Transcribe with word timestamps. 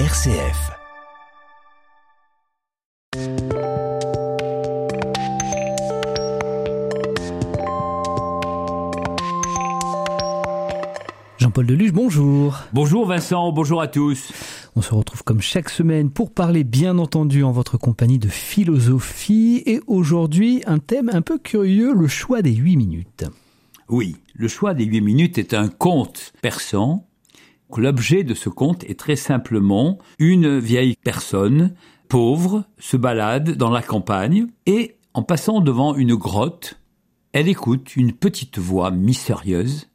RCF. 0.00 0.72
Jean-Paul 11.38 11.66
Deluge, 11.66 11.92
bonjour. 11.92 12.58
Bonjour 12.72 13.06
Vincent, 13.06 13.52
bonjour 13.52 13.80
à 13.80 13.86
tous. 13.86 14.32
On 14.74 14.82
se 14.82 14.92
retrouve 14.92 15.22
comme 15.22 15.40
chaque 15.40 15.68
semaine 15.68 16.10
pour 16.10 16.34
parler 16.34 16.64
bien 16.64 16.98
entendu 16.98 17.44
en 17.44 17.52
votre 17.52 17.78
compagnie 17.78 18.18
de 18.18 18.26
philosophie 18.26 19.62
et 19.64 19.80
aujourd'hui 19.86 20.64
un 20.66 20.80
thème 20.80 21.08
un 21.14 21.22
peu 21.22 21.38
curieux, 21.38 21.94
le 21.94 22.08
choix 22.08 22.42
des 22.42 22.52
8 22.52 22.76
minutes. 22.76 23.26
Oui, 23.88 24.16
le 24.34 24.48
choix 24.48 24.74
des 24.74 24.86
8 24.86 25.00
minutes 25.02 25.38
est 25.38 25.54
un 25.54 25.68
conte 25.68 26.32
persan. 26.42 27.06
L'objet 27.78 28.24
de 28.24 28.34
ce 28.34 28.48
conte 28.48 28.84
est 28.84 28.98
très 28.98 29.16
simplement 29.16 29.98
une 30.18 30.58
vieille 30.58 30.96
personne 31.02 31.74
pauvre 32.08 32.64
se 32.78 32.96
balade 32.96 33.56
dans 33.56 33.70
la 33.70 33.82
campagne 33.82 34.46
et 34.66 34.96
en 35.14 35.22
passant 35.22 35.60
devant 35.60 35.94
une 35.94 36.14
grotte, 36.14 36.80
elle 37.32 37.48
écoute 37.48 37.96
une 37.96 38.12
petite 38.12 38.58
voix 38.58 38.90
mystérieuse 38.90 39.88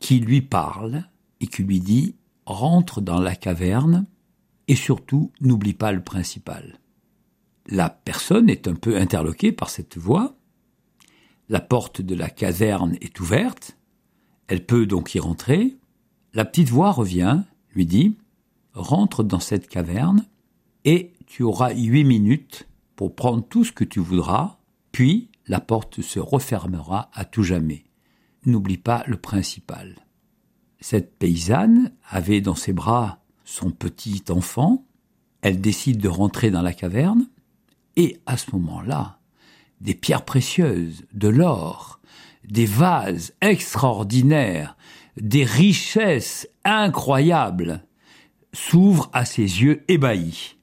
qui 0.00 0.20
lui 0.20 0.42
parle 0.42 1.04
et 1.40 1.46
qui 1.46 1.62
lui 1.62 1.80
dit 1.80 2.16
rentre 2.46 3.00
dans 3.00 3.20
la 3.20 3.34
caverne 3.34 4.06
et 4.68 4.76
surtout 4.76 5.32
n'oublie 5.40 5.74
pas 5.74 5.92
le 5.92 6.02
principal. 6.02 6.78
La 7.66 7.90
personne 7.90 8.48
est 8.48 8.66
un 8.66 8.74
peu 8.74 8.96
interloquée 8.96 9.52
par 9.52 9.68
cette 9.68 9.98
voix. 9.98 10.36
La 11.48 11.60
porte 11.60 12.00
de 12.00 12.14
la 12.14 12.30
caverne 12.30 12.96
est 13.00 13.20
ouverte. 13.20 13.76
Elle 14.46 14.64
peut 14.64 14.86
donc 14.86 15.14
y 15.14 15.20
rentrer. 15.20 15.76
La 16.34 16.44
petite 16.44 16.68
voix 16.68 16.92
revient, 16.92 17.42
lui 17.74 17.86
dit 17.86 18.16
rentre 18.74 19.24
dans 19.24 19.40
cette 19.40 19.68
caverne 19.68 20.24
et 20.84 21.12
tu 21.26 21.42
auras 21.42 21.72
huit 21.72 22.04
minutes 22.04 22.68
pour 22.96 23.14
prendre 23.14 23.44
tout 23.46 23.64
ce 23.64 23.72
que 23.72 23.84
tu 23.84 24.00
voudras, 24.00 24.58
puis 24.92 25.30
la 25.46 25.60
porte 25.60 26.00
se 26.00 26.20
refermera 26.20 27.10
à 27.12 27.24
tout 27.24 27.42
jamais. 27.42 27.84
N'oublie 28.46 28.78
pas 28.78 29.04
le 29.06 29.16
principal. 29.16 29.96
Cette 30.80 31.18
paysanne 31.18 31.92
avait 32.08 32.40
dans 32.40 32.54
ses 32.54 32.72
bras 32.72 33.20
son 33.44 33.70
petit 33.70 34.22
enfant, 34.28 34.84
elle 35.40 35.60
décide 35.60 35.98
de 35.98 36.08
rentrer 36.08 36.50
dans 36.50 36.62
la 36.62 36.72
caverne, 36.72 37.28
et 37.96 38.20
à 38.26 38.36
ce 38.36 38.50
moment-là, 38.52 39.18
des 39.80 39.94
pierres 39.94 40.24
précieuses, 40.24 41.04
de 41.12 41.28
l'or, 41.28 42.00
des 42.44 42.66
vases 42.66 43.34
extraordinaires, 43.40 44.76
des 45.20 45.44
richesses 45.44 46.48
incroyables 46.64 47.84
s'ouvrent 48.52 49.10
à 49.12 49.24
ses 49.24 49.42
yeux 49.42 49.84
ébahis. 49.88 50.56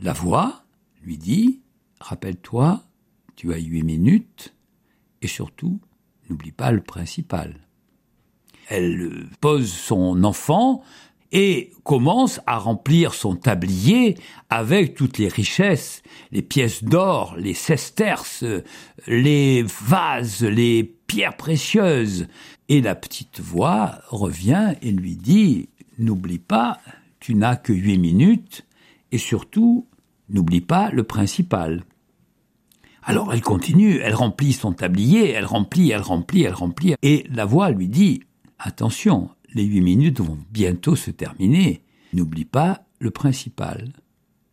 La 0.00 0.12
voix 0.12 0.64
lui 1.02 1.18
dit 1.18 1.60
Rappelle-toi, 2.00 2.82
tu 3.36 3.52
as 3.52 3.58
huit 3.58 3.84
minutes, 3.84 4.54
et 5.20 5.28
surtout, 5.28 5.80
n'oublie 6.28 6.52
pas 6.52 6.72
le 6.72 6.80
principal. 6.80 7.54
Elle 8.68 9.28
pose 9.40 9.72
son 9.72 10.24
enfant 10.24 10.82
et 11.30 11.72
commence 11.84 12.40
à 12.46 12.58
remplir 12.58 13.14
son 13.14 13.36
tablier 13.36 14.18
avec 14.50 14.94
toutes 14.94 15.18
les 15.18 15.28
richesses, 15.28 16.02
les 16.30 16.42
pièces 16.42 16.84
d'or, 16.84 17.34
les 17.38 17.54
sesterces, 17.54 18.44
les 19.06 19.62
vases, 19.62 20.42
les 20.42 20.84
pierres 21.12 21.36
précieuses. 21.36 22.26
Et 22.70 22.80
la 22.80 22.94
petite 22.94 23.40
voix 23.40 23.98
revient 24.08 24.74
et 24.80 24.90
lui 24.90 25.16
dit, 25.16 25.68
n'oublie 25.98 26.38
pas, 26.38 26.80
tu 27.20 27.34
n'as 27.34 27.56
que 27.56 27.74
huit 27.74 27.98
minutes, 27.98 28.66
et 29.10 29.18
surtout, 29.18 29.86
n'oublie 30.30 30.62
pas 30.62 30.90
le 30.90 31.02
principal. 31.02 31.84
Alors 33.02 33.34
elle 33.34 33.42
continue, 33.42 33.98
elle 33.98 34.14
remplit 34.14 34.54
son 34.54 34.72
tablier, 34.72 35.30
elle 35.32 35.44
remplit, 35.44 35.90
elle 35.90 36.00
remplit, 36.00 36.44
elle 36.44 36.54
remplit, 36.54 36.94
et 37.02 37.26
la 37.30 37.44
voix 37.44 37.70
lui 37.70 37.88
dit, 37.88 38.22
attention, 38.58 39.28
les 39.52 39.64
huit 39.64 39.82
minutes 39.82 40.20
vont 40.20 40.38
bientôt 40.50 40.96
se 40.96 41.10
terminer. 41.10 41.82
N'oublie 42.14 42.46
pas 42.46 42.84
le 43.00 43.10
principal. 43.10 43.92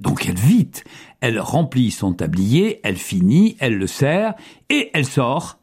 Donc 0.00 0.26
elle 0.26 0.38
vite, 0.38 0.82
elle 1.20 1.38
remplit 1.38 1.92
son 1.92 2.12
tablier, 2.12 2.80
elle 2.82 2.96
finit, 2.96 3.56
elle 3.60 3.76
le 3.76 3.86
serre, 3.86 4.34
et 4.68 4.90
elle 4.94 5.06
sort, 5.06 5.59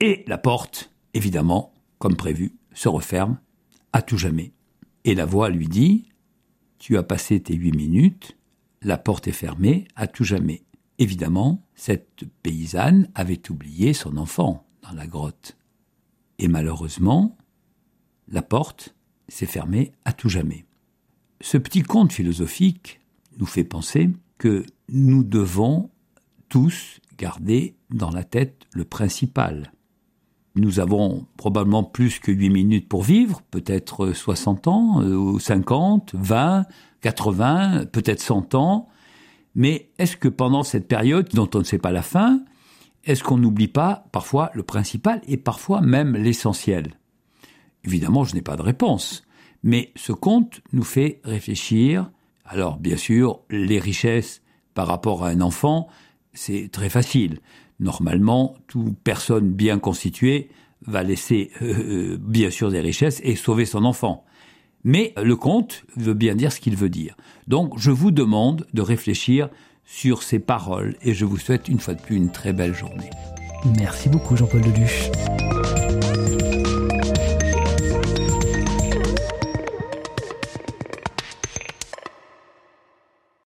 et 0.00 0.24
la 0.26 0.38
porte, 0.38 0.90
évidemment, 1.14 1.72
comme 1.98 2.16
prévu, 2.16 2.56
se 2.72 2.88
referme 2.88 3.38
à 3.92 4.02
tout 4.02 4.18
jamais. 4.18 4.52
Et 5.04 5.14
la 5.14 5.26
voix 5.26 5.50
lui 5.50 5.68
dit, 5.68 6.08
tu 6.78 6.96
as 6.96 7.02
passé 7.02 7.40
tes 7.40 7.54
huit 7.54 7.72
minutes, 7.72 8.36
la 8.82 8.96
porte 8.96 9.28
est 9.28 9.32
fermée 9.32 9.86
à 9.96 10.06
tout 10.06 10.24
jamais. 10.24 10.64
Évidemment, 10.98 11.62
cette 11.74 12.24
paysanne 12.42 13.10
avait 13.14 13.50
oublié 13.50 13.92
son 13.92 14.16
enfant 14.16 14.66
dans 14.82 14.92
la 14.92 15.06
grotte. 15.06 15.56
Et 16.38 16.48
malheureusement, 16.48 17.36
la 18.28 18.42
porte 18.42 18.94
s'est 19.28 19.46
fermée 19.46 19.92
à 20.04 20.12
tout 20.12 20.28
jamais. 20.28 20.64
Ce 21.40 21.58
petit 21.58 21.82
conte 21.82 22.12
philosophique 22.12 23.00
nous 23.38 23.46
fait 23.46 23.64
penser 23.64 24.10
que 24.38 24.64
nous 24.88 25.22
devons 25.22 25.90
tous 26.48 27.00
garder 27.18 27.76
dans 27.90 28.10
la 28.10 28.24
tête 28.24 28.66
le 28.72 28.84
principal. 28.84 29.72
Nous 30.56 30.80
avons 30.80 31.26
probablement 31.36 31.84
plus 31.84 32.18
que 32.18 32.32
8 32.32 32.50
minutes 32.50 32.88
pour 32.88 33.02
vivre, 33.02 33.42
peut-être 33.50 34.12
60 34.12 34.66
ans, 34.68 35.00
euh, 35.02 35.14
ou 35.14 35.38
50, 35.38 36.12
20, 36.14 36.64
80, 37.00 37.86
peut-être 37.86 38.20
100 38.20 38.54
ans. 38.54 38.88
Mais 39.54 39.90
est-ce 39.98 40.16
que 40.16 40.28
pendant 40.28 40.62
cette 40.62 40.88
période 40.88 41.28
dont 41.34 41.48
on 41.54 41.58
ne 41.58 41.64
sait 41.64 41.78
pas 41.78 41.92
la 41.92 42.02
fin, 42.02 42.40
est-ce 43.04 43.22
qu'on 43.22 43.38
n'oublie 43.38 43.68
pas 43.68 44.04
parfois 44.12 44.50
le 44.54 44.62
principal 44.62 45.20
et 45.26 45.36
parfois 45.36 45.80
même 45.80 46.16
l'essentiel? 46.16 46.94
Évidemment, 47.84 48.24
je 48.24 48.34
n'ai 48.34 48.42
pas 48.42 48.56
de 48.56 48.62
réponse. 48.62 49.24
Mais 49.62 49.92
ce 49.96 50.12
conte 50.12 50.60
nous 50.72 50.84
fait 50.84 51.20
réfléchir. 51.24 52.10
Alors, 52.44 52.76
bien 52.76 52.96
sûr, 52.96 53.40
les 53.50 53.78
richesses 53.78 54.42
par 54.74 54.86
rapport 54.86 55.24
à 55.24 55.28
un 55.28 55.40
enfant, 55.40 55.88
c'est 56.32 56.70
très 56.70 56.88
facile. 56.88 57.40
Normalement, 57.80 58.54
toute 58.68 58.96
personne 59.02 59.50
bien 59.50 59.78
constituée 59.78 60.50
va 60.86 61.02
laisser 61.02 61.50
euh, 61.62 62.12
euh, 62.12 62.18
bien 62.20 62.50
sûr 62.50 62.70
des 62.70 62.80
richesses 62.80 63.20
et 63.24 63.36
sauver 63.36 63.64
son 63.64 63.84
enfant. 63.84 64.24
Mais 64.84 65.12
le 65.22 65.36
conte 65.36 65.84
veut 65.96 66.14
bien 66.14 66.34
dire 66.34 66.52
ce 66.52 66.60
qu'il 66.60 66.76
veut 66.76 66.88
dire. 66.88 67.16
Donc, 67.48 67.78
je 67.78 67.90
vous 67.90 68.10
demande 68.10 68.66
de 68.72 68.82
réfléchir 68.82 69.48
sur 69.84 70.22
ces 70.22 70.38
paroles 70.38 70.94
et 71.02 71.14
je 71.14 71.24
vous 71.24 71.36
souhaite 71.36 71.68
une 71.68 71.80
fois 71.80 71.94
de 71.94 72.00
plus 72.00 72.16
une 72.16 72.30
très 72.30 72.52
belle 72.52 72.74
journée. 72.74 73.10
Merci 73.76 74.08
beaucoup 74.08 74.36
Jean-Paul 74.36 74.62
Deluche. 74.62 75.10